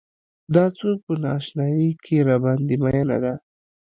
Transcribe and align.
دا 0.55 0.65
څوک 0.77 0.97
په 1.07 1.13
نا 1.23 1.31
اشنايۍ 1.39 1.89
کې 2.03 2.25
راباندې 2.27 2.75
مينه 2.83 3.17
ده. 3.23 3.33